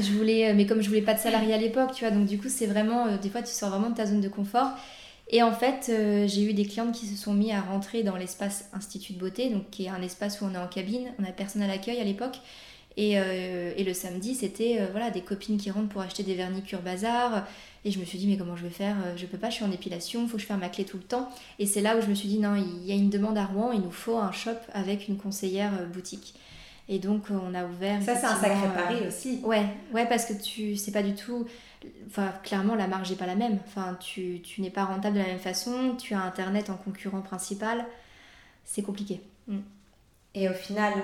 je 0.00 0.12
voulais, 0.12 0.50
euh, 0.50 0.54
mais 0.56 0.66
comme 0.66 0.82
je 0.82 0.88
voulais 0.88 1.02
pas 1.02 1.14
de 1.14 1.20
salarié 1.20 1.54
à 1.54 1.58
l'époque, 1.58 1.92
tu 1.94 2.04
vois, 2.04 2.12
donc 2.12 2.26
du 2.26 2.38
coup, 2.38 2.48
c'est 2.48 2.66
vraiment, 2.66 3.06
euh, 3.06 3.16
des 3.16 3.30
fois, 3.30 3.42
tu 3.42 3.52
sors 3.52 3.70
vraiment 3.70 3.90
de 3.90 3.94
ta 3.94 4.06
zone 4.06 4.20
de 4.20 4.28
confort. 4.28 4.72
Et 5.30 5.42
en 5.42 5.52
fait, 5.52 5.90
j'ai 6.26 6.42
eu 6.44 6.52
des 6.52 6.66
clientes 6.66 6.92
qui 6.92 7.06
se 7.06 7.16
sont 7.16 7.32
mis 7.32 7.50
à 7.50 7.62
rentrer 7.62 8.02
dans 8.02 8.16
l'espace 8.16 8.68
Institut 8.74 9.14
de 9.14 9.18
beauté, 9.18 9.48
donc 9.48 9.70
qui 9.70 9.86
est 9.86 9.88
un 9.88 10.02
espace 10.02 10.42
où 10.42 10.44
on 10.44 10.52
est 10.52 10.58
en 10.58 10.66
cabine, 10.66 11.12
on 11.18 11.24
a 11.24 11.32
personne 11.32 11.62
à 11.62 11.66
l'accueil 11.66 11.98
à 11.98 12.04
l'époque. 12.04 12.40
Et, 12.96 13.14
et, 13.14 13.82
le 13.82 13.92
samedi, 13.92 14.36
c'était 14.36 14.86
voilà, 14.92 15.10
des 15.10 15.20
copines 15.20 15.56
qui 15.56 15.68
rentrent 15.70 15.88
pour 15.88 16.00
acheter 16.00 16.22
des 16.22 16.34
vernis 16.34 16.62
Cure 16.62 16.80
Bazar, 16.80 17.44
et 17.84 17.90
je 17.90 17.98
me 18.00 18.04
suis 18.04 18.16
dit, 18.16 18.26
mais 18.26 18.38
comment 18.38 18.56
je 18.56 18.62
vais 18.62 18.70
faire 18.70 18.96
euh, 19.04 19.16
Je 19.16 19.26
peux 19.26 19.36
pas, 19.36 19.50
je 19.50 19.56
suis 19.56 19.64
en 19.64 19.70
épilation, 19.70 20.22
il 20.22 20.28
faut 20.28 20.36
que 20.36 20.42
je 20.42 20.46
fasse 20.46 20.58
ma 20.58 20.70
clé 20.70 20.84
tout 20.84 20.96
le 20.96 21.02
temps. 21.02 21.28
Et 21.58 21.66
c'est 21.66 21.82
là 21.82 21.96
où 21.96 22.00
je 22.00 22.06
me 22.06 22.14
suis 22.14 22.28
dit, 22.28 22.38
non, 22.38 22.54
il 22.54 22.84
y 22.84 22.92
a 22.92 22.94
une 22.94 23.10
demande 23.10 23.36
à 23.36 23.44
Rouen, 23.44 23.72
il 23.72 23.80
nous 23.80 23.90
faut 23.90 24.16
un 24.16 24.32
shop 24.32 24.56
avec 24.72 25.06
une 25.08 25.18
conseillère 25.18 25.72
euh, 25.78 25.86
boutique. 25.86 26.34
Et 26.88 26.98
donc, 26.98 27.30
euh, 27.30 27.38
on 27.42 27.54
a 27.54 27.64
ouvert. 27.66 28.02
Ça, 28.02 28.16
c'est 28.16 28.26
un 28.26 28.40
sacré 28.40 28.68
pari 28.74 29.06
aussi. 29.06 29.40
Ouais, 29.42 29.66
ouais, 29.92 30.06
parce 30.06 30.24
que 30.24 30.32
tu 30.32 30.76
sais 30.76 30.92
pas 30.92 31.02
du 31.02 31.14
tout. 31.14 31.46
Enfin, 32.06 32.32
clairement, 32.42 32.74
la 32.74 32.86
marge 32.86 33.10
n'est 33.10 33.16
pas 33.16 33.26
la 33.26 33.34
même. 33.34 33.58
Enfin, 33.66 33.98
tu, 34.00 34.40
tu 34.42 34.62
n'es 34.62 34.70
pas 34.70 34.84
rentable 34.84 35.16
de 35.16 35.20
la 35.20 35.26
même 35.26 35.38
façon. 35.38 35.94
Tu 35.98 36.14
as 36.14 36.20
Internet 36.22 36.70
en 36.70 36.76
concurrent 36.76 37.20
principal. 37.20 37.84
C'est 38.64 38.82
compliqué. 38.82 39.20
Mm. 39.46 39.58
Et 40.34 40.48
au 40.48 40.54
final, 40.54 40.94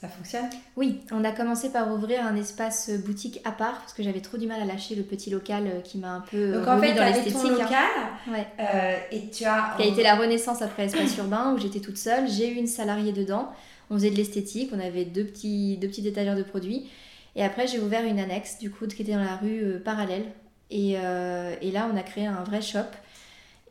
ça 0.00 0.06
fonctionne? 0.06 0.48
Oui, 0.76 1.00
on 1.10 1.24
a 1.24 1.32
commencé 1.32 1.70
par 1.70 1.92
ouvrir 1.92 2.24
un 2.24 2.36
espace 2.36 2.90
boutique 3.04 3.40
à 3.44 3.50
part 3.50 3.78
parce 3.80 3.92
que 3.92 4.04
j'avais 4.04 4.20
trop 4.20 4.38
du 4.38 4.46
mal 4.46 4.62
à 4.62 4.64
lâcher 4.64 4.94
le 4.94 5.02
petit 5.02 5.28
local 5.28 5.64
euh, 5.66 5.80
qui 5.80 5.98
m'a 5.98 6.12
un 6.12 6.20
peu 6.20 6.52
Donc 6.52 6.68
en 6.68 6.78
fait, 6.78 6.94
dans 6.94 7.04
l'esthétique. 7.04 7.32
ton 7.32 7.48
hein. 7.48 7.50
local 7.50 7.90
ouais. 8.28 8.46
Euh, 8.60 8.96
et 9.10 9.28
tu 9.30 9.44
as 9.44 9.74
qui 9.76 9.82
a 9.82 9.86
été 9.86 10.04
la 10.04 10.14
renaissance 10.14 10.62
après 10.62 10.84
l'espace 10.84 11.16
urbain 11.16 11.52
où 11.52 11.58
j'étais 11.58 11.80
toute 11.80 11.96
seule. 11.96 12.28
J'ai 12.28 12.48
eu 12.48 12.54
une 12.54 12.68
salariée 12.68 13.10
dedans. 13.10 13.50
On 13.90 13.94
faisait 13.94 14.10
de 14.10 14.16
l'esthétique. 14.16 14.70
On 14.72 14.78
avait 14.78 15.04
deux 15.04 15.24
petits 15.24 15.78
deux 15.78 15.90
étagères 16.06 16.36
de 16.36 16.44
produits. 16.44 16.88
Et 17.34 17.42
après, 17.42 17.66
j'ai 17.66 17.80
ouvert 17.80 18.04
une 18.04 18.20
annexe 18.20 18.58
du 18.60 18.70
coup 18.70 18.86
qui 18.86 19.02
était 19.02 19.12
dans 19.12 19.24
la 19.24 19.36
rue 19.36 19.64
euh, 19.64 19.78
parallèle. 19.80 20.26
Et, 20.70 20.92
et 20.92 21.70
là, 21.72 21.88
on 21.90 21.96
a 21.96 22.02
créé 22.02 22.26
un 22.26 22.44
vrai 22.44 22.60
shop 22.60 22.80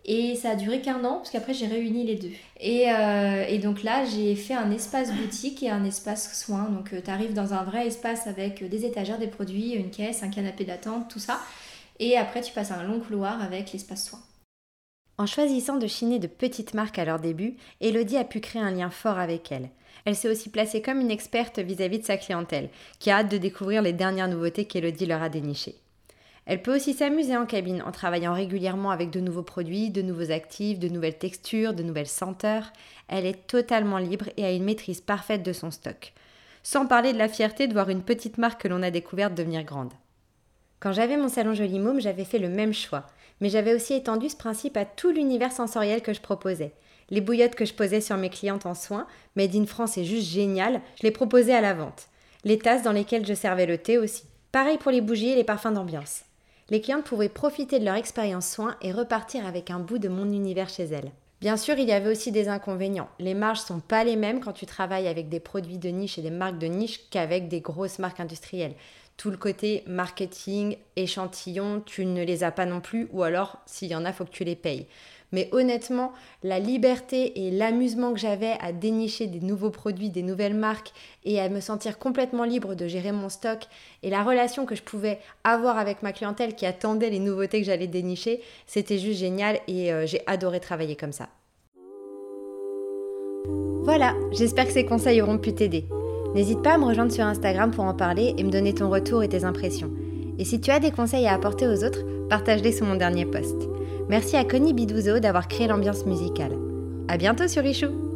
et 0.07 0.35
ça 0.35 0.51
a 0.51 0.55
duré 0.55 0.79
qu'un 0.79 1.03
an, 1.03 1.17
parce 1.17 1.31
qu'après 1.31 1.53
j'ai 1.53 1.67
réuni 1.67 2.05
les 2.05 2.15
deux. 2.15 2.31
Et, 2.61 2.89
euh, 2.89 3.45
et 3.45 3.59
donc 3.59 3.83
là, 3.83 4.05
j'ai 4.05 4.35
fait 4.35 4.53
un 4.53 4.71
espace 4.71 5.11
boutique 5.11 5.61
et 5.63 5.69
un 5.69 5.83
espace 5.83 6.33
soins. 6.41 6.69
Donc 6.69 6.93
euh, 6.93 7.01
tu 7.03 7.11
arrives 7.11 7.33
dans 7.33 7.53
un 7.53 7.63
vrai 7.63 7.87
espace 7.87 8.25
avec 8.25 8.67
des 8.67 8.85
étagères, 8.85 9.19
des 9.19 9.27
produits, 9.27 9.73
une 9.73 9.91
caisse, 9.91 10.23
un 10.23 10.29
canapé 10.29 10.63
d'attente, 10.63 11.09
tout 11.09 11.19
ça. 11.19 11.41
Et 11.99 12.17
après, 12.17 12.41
tu 12.41 12.53
passes 12.53 12.71
un 12.71 12.83
long 12.83 13.01
couloir 13.01 13.41
avec 13.43 13.73
l'espace 13.73 14.07
soins. 14.07 14.21
En 15.17 15.25
choisissant 15.25 15.75
de 15.75 15.87
chiner 15.87 16.19
de 16.19 16.27
petites 16.27 16.73
marques 16.73 16.99
à 16.99 17.05
leur 17.05 17.19
début, 17.19 17.57
Elodie 17.81 18.17
a 18.17 18.23
pu 18.23 18.39
créer 18.39 18.61
un 18.61 18.71
lien 18.71 18.89
fort 18.89 19.17
avec 19.17 19.51
elle. 19.51 19.69
Elle 20.05 20.15
s'est 20.15 20.29
aussi 20.29 20.49
placée 20.49 20.81
comme 20.81 21.01
une 21.01 21.11
experte 21.11 21.59
vis-à-vis 21.59 21.97
-vis 21.97 22.01
de 22.01 22.05
sa 22.05 22.17
clientèle, 22.17 22.69
qui 22.99 23.09
a 23.09 23.17
hâte 23.17 23.31
de 23.31 23.37
découvrir 23.37 23.81
les 23.81 23.93
dernières 23.93 24.29
nouveautés 24.29 24.65
qu'Elodie 24.65 25.07
leur 25.07 25.23
a 25.23 25.27
dénichées. 25.27 25.75
Elle 26.49 26.61
peut 26.61 26.73
aussi 26.73 26.93
s'amuser 26.93 27.35
en 27.35 27.45
cabine 27.45 27.83
en 27.85 27.91
travaillant 27.91 28.33
régulièrement 28.33 28.91
avec 28.91 29.09
de 29.09 29.19
nouveaux 29.19 29.43
produits, 29.43 29.89
de 29.89 30.01
nouveaux 30.01 30.31
actifs, 30.31 30.79
de 30.79 30.87
nouvelles 30.87 31.17
textures, 31.17 31.73
de 31.73 31.83
nouvelles 31.83 32.07
senteurs. 32.07 32.71
Elle 33.09 33.25
est 33.25 33.47
totalement 33.47 33.97
libre 33.97 34.29
et 34.37 34.45
a 34.45 34.53
une 34.53 34.63
maîtrise 34.63 35.01
parfaite 35.01 35.43
de 35.43 35.51
son 35.51 35.71
stock. 35.71 36.13
Sans 36.63 36.85
parler 36.85 37.11
de 37.11 37.17
la 37.17 37.27
fierté 37.27 37.67
de 37.67 37.73
voir 37.73 37.89
une 37.89 38.01
petite 38.01 38.37
marque 38.37 38.61
que 38.61 38.69
l'on 38.69 38.81
a 38.81 38.91
découverte 38.91 39.33
devenir 39.33 39.65
grande. 39.65 39.91
Quand 40.79 40.93
j'avais 40.93 41.17
mon 41.17 41.27
salon 41.27 41.53
Joli 41.53 41.79
Môme, 41.79 41.99
j'avais 41.99 42.23
fait 42.23 42.39
le 42.39 42.47
même 42.47 42.73
choix, 42.73 43.07
mais 43.41 43.49
j'avais 43.49 43.73
aussi 43.73 43.93
étendu 43.93 44.29
ce 44.29 44.37
principe 44.37 44.77
à 44.77 44.85
tout 44.85 45.11
l'univers 45.11 45.51
sensoriel 45.51 46.01
que 46.01 46.13
je 46.13 46.21
proposais. 46.21 46.71
Les 47.09 47.19
bouillottes 47.19 47.55
que 47.55 47.65
je 47.65 47.73
posais 47.73 47.99
sur 47.99 48.15
mes 48.15 48.29
clientes 48.29 48.65
en 48.65 48.73
soins, 48.73 49.07
Made 49.35 49.55
in 49.55 49.65
France 49.65 49.97
est 49.97 50.05
juste 50.05 50.29
génial, 50.29 50.79
je 50.95 51.03
les 51.03 51.11
proposais 51.11 51.53
à 51.53 51.61
la 51.61 51.73
vente. 51.73 52.07
Les 52.45 52.57
tasses 52.57 52.83
dans 52.83 52.93
lesquelles 52.93 53.25
je 53.25 53.33
servais 53.33 53.65
le 53.65 53.77
thé 53.77 53.97
aussi. 53.97 54.23
Pareil 54.53 54.77
pour 54.77 54.91
les 54.91 55.01
bougies 55.01 55.31
et 55.31 55.35
les 55.35 55.43
parfums 55.43 55.73
d'ambiance 55.73 56.23
les 56.69 56.81
clientes 56.81 57.05
pouvaient 57.05 57.29
profiter 57.29 57.79
de 57.79 57.85
leur 57.85 57.95
expérience 57.95 58.49
soin 58.49 58.75
et 58.81 58.91
repartir 58.91 59.45
avec 59.45 59.71
un 59.71 59.79
bout 59.79 59.99
de 59.99 60.09
mon 60.09 60.25
univers 60.25 60.69
chez 60.69 60.83
elles. 60.83 61.11
Bien 61.39 61.55
sûr, 61.55 61.77
il 61.77 61.87
y 61.87 61.91
avait 61.91 62.09
aussi 62.09 62.31
des 62.31 62.49
inconvénients. 62.49 63.09
Les 63.19 63.35
marges 63.35 63.59
sont 63.59 63.79
pas 63.79 64.03
les 64.03 64.15
mêmes 64.15 64.39
quand 64.39 64.53
tu 64.53 64.65
travailles 64.65 65.07
avec 65.07 65.29
des 65.29 65.39
produits 65.39 65.77
de 65.77 65.89
niche 65.89 66.17
et 66.17 66.23
des 66.23 66.31
marques 66.31 66.57
de 66.57 66.65
niche 66.65 67.09
qu'avec 67.11 67.47
des 67.47 67.61
grosses 67.61 67.99
marques 67.99 68.19
industrielles. 68.19 68.73
Tout 69.17 69.29
le 69.29 69.37
côté 69.37 69.83
marketing, 69.87 70.77
échantillon, 70.95 71.81
tu 71.85 72.05
ne 72.05 72.23
les 72.23 72.43
as 72.43 72.51
pas 72.51 72.65
non 72.65 72.81
plus, 72.81 73.07
ou 73.11 73.23
alors 73.23 73.59
s'il 73.65 73.89
y 73.89 73.95
en 73.95 74.05
a, 74.05 74.13
faut 74.13 74.25
que 74.25 74.31
tu 74.31 74.43
les 74.43 74.55
payes. 74.55 74.87
Mais 75.31 75.49
honnêtement, 75.51 76.13
la 76.43 76.59
liberté 76.59 77.45
et 77.45 77.51
l'amusement 77.51 78.13
que 78.13 78.19
j'avais 78.19 78.53
à 78.61 78.71
dénicher 78.71 79.27
des 79.27 79.41
nouveaux 79.41 79.69
produits, 79.69 80.09
des 80.09 80.23
nouvelles 80.23 80.53
marques 80.53 80.93
et 81.25 81.39
à 81.39 81.49
me 81.49 81.59
sentir 81.59 81.99
complètement 81.99 82.45
libre 82.45 82.75
de 82.75 82.87
gérer 82.87 83.11
mon 83.11 83.29
stock 83.29 83.59
et 84.03 84.09
la 84.09 84.23
relation 84.23 84.65
que 84.65 84.75
je 84.75 84.83
pouvais 84.83 85.19
avoir 85.43 85.77
avec 85.77 86.01
ma 86.01 86.13
clientèle 86.13 86.55
qui 86.55 86.65
attendait 86.65 87.09
les 87.09 87.19
nouveautés 87.19 87.59
que 87.59 87.65
j'allais 87.65 87.87
dénicher, 87.87 88.41
c'était 88.65 88.97
juste 88.97 89.19
génial 89.19 89.59
et 89.67 89.91
euh, 89.91 90.05
j'ai 90.05 90.21
adoré 90.27 90.59
travailler 90.59 90.95
comme 90.95 91.11
ça. 91.11 91.27
Voilà, 93.83 94.13
j'espère 94.31 94.65
que 94.65 94.73
ces 94.73 94.85
conseils 94.85 95.21
auront 95.21 95.37
pu 95.37 95.53
t'aider. 95.53 95.85
N'hésite 96.35 96.61
pas 96.61 96.73
à 96.73 96.77
me 96.77 96.85
rejoindre 96.85 97.11
sur 97.11 97.23
Instagram 97.23 97.71
pour 97.71 97.85
en 97.85 97.93
parler 97.93 98.33
et 98.37 98.43
me 98.43 98.51
donner 98.51 98.73
ton 98.73 98.89
retour 98.89 99.23
et 99.23 99.29
tes 99.29 99.43
impressions. 99.43 99.91
Et 100.39 100.45
si 100.45 100.61
tu 100.61 100.71
as 100.71 100.79
des 100.79 100.91
conseils 100.91 101.25
à 101.25 101.33
apporter 101.33 101.67
aux 101.67 101.83
autres, 101.83 102.05
partage-les 102.29 102.73
sur 102.73 102.85
mon 102.85 102.95
dernier 102.95 103.25
post. 103.25 103.55
Merci 104.09 104.37
à 104.37 104.45
Connie 104.45 104.73
Bidouzo 104.73 105.19
d'avoir 105.19 105.47
créé 105.47 105.67
l'ambiance 105.67 106.05
musicale. 106.05 106.53
À 107.07 107.17
bientôt 107.17 107.47
sur 107.47 107.63
Richou 107.63 108.06